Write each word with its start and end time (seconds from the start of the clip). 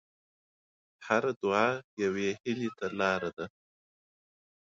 هره 1.05 1.31
دعا 1.41 1.69
یوه 2.03 2.25
هیلې 2.41 2.69
ته 2.77 2.87
لاره 2.99 3.31
ده. 3.37 3.45